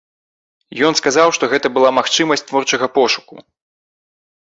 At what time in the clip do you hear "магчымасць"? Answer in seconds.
1.97-2.45